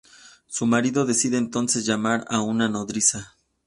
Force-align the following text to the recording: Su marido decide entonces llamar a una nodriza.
Su 0.47 0.65
marido 0.65 1.05
decide 1.05 1.37
entonces 1.37 1.85
llamar 1.85 2.25
a 2.27 2.41
una 2.41 2.67
nodriza. 2.67 3.35